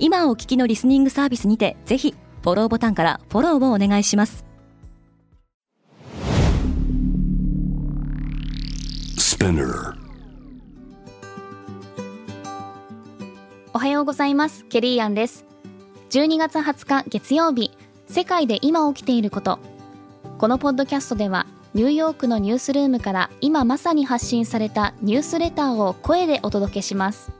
[0.00, 4.44] 今お聞きのリスニングサービスにてぜひフォローボタンからフォローをお願いします。
[13.74, 14.64] おはようございます。
[14.66, 15.44] ケリーアンです。
[16.10, 17.72] 12月20日月曜日
[18.08, 19.58] 世界で今起きていること。
[20.38, 27.30] このポッドキャストではニューヨークのニュースルームから今まさに発信されたニュースレターを声でお届けします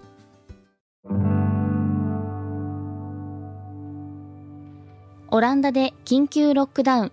[5.31, 7.13] オランダで緊急ロックダウン。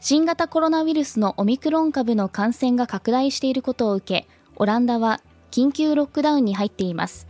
[0.00, 5.20] 新型コロナウイルスのオミクロン株の感染が拡大していることを受けオランダは
[5.52, 7.28] 緊急ロックダウンに入っています。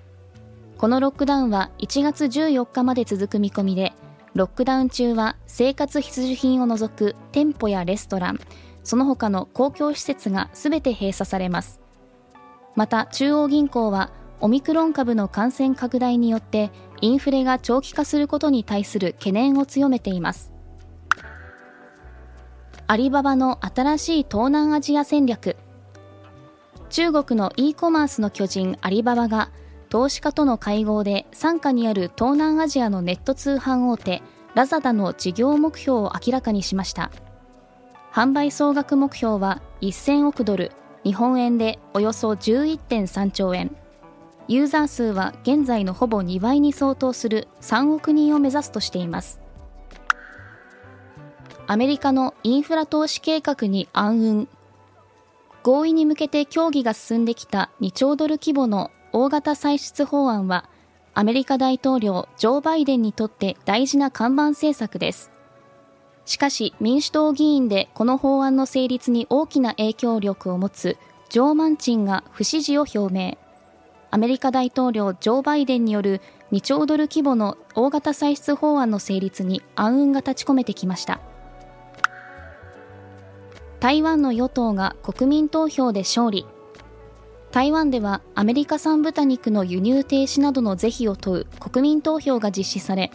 [0.79, 3.93] このロックダウンは1月14日まで続く見込みで
[4.35, 8.41] ロックダウン中は生活必需品を除く店舗やレストラン
[8.85, 11.83] その他の公共施設が全て閉鎖されます。
[12.77, 14.11] また中央銀行は
[14.43, 20.53] オミクロン株の感染拡大によってインフレが長期化することに対する懸念を強めています。
[22.89, 25.57] アリババの新しい東南アジア戦略。
[26.91, 29.51] 中国の e コマースの巨人アリババが
[29.89, 34.23] 投資家との会合で傘下にある東南アジアのネット通販大手
[34.57, 37.13] ラザダの事業目標を明らかにしました。
[38.13, 40.73] 販売総額目標は1000億ドル。
[41.05, 43.77] 日本円でおよそ11.3兆円。
[44.49, 49.41] ユーザー数は現在のほぼ2倍に相当する3億人を目指すとしています。
[51.67, 54.47] アメリカのインフラ投資計画に暗雲。
[55.63, 60.69] 合意に向けて協議が進んできた2兆ドル規模の大型歳出法案は
[61.15, 65.31] アメリカ大統領ジョー・バイデンにとって大事な看板政策です。
[66.25, 70.97] しかし民主党議員でこの法案の成立に大きな影響力を持つ
[71.29, 73.39] ジョー・マンチンが不支持を表明。
[74.15, 76.21] アメリカ大統領ジョー・バイデンによる
[76.53, 81.23] 2兆ドル規模の大型歳出法案の成立に暗雲が立ち込めてきました。
[83.81, 86.45] 台湾の与党が国民投票で勝利。
[87.53, 93.11] 台湾ではアメリカ産豚肉の輸入停止などの是非を問う国民投票が実施され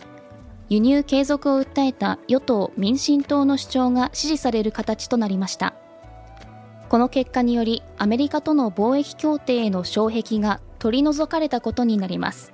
[0.69, 5.75] 輸入継続を訴えた与党・民進党の主張が支持される形となりました。
[6.89, 12.53] この結果によりアメリカとの貿易協定への障壁が取り除かれたことになります。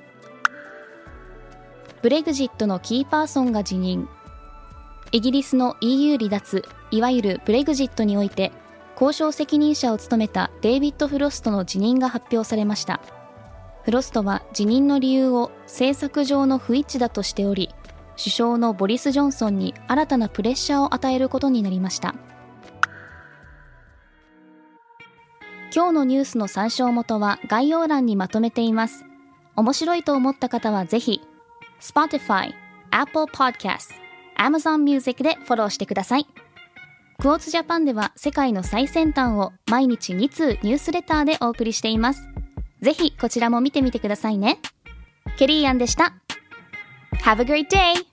[2.01, 4.09] ブレグジットのキーパーソンが辞任。
[5.11, 8.51] イギリスの EU 離脱いわゆるブレグジットにおいて
[8.99, 13.01] 交渉責任者を務めたデイビッド・フロストの辞任が発表されました。
[13.83, 17.69] フロストは辞任の理由を政策上の不一致だとしており
[18.17, 22.15] 首相のボリス・ジョンソンに新たなプレッシャーを与えることになりました。
[25.75, 29.05] 今日のニュースの参照元は概要欄にまとめています
[29.55, 31.21] 面白いと思った方はぜひ
[31.79, 32.53] Spotify、
[32.91, 34.03] Apple Podcast
[34.37, 36.27] Amazon Music でフォローしてください。
[37.19, 42.27] クォーツジャパンでは世界の最先端を毎日2通ニュースレターでお送りしています。
[42.81, 44.59] ぜひこちらも見てみてくださいね。
[45.37, 46.13] ケリーアンでした。
[47.23, 48.12] Have a great day!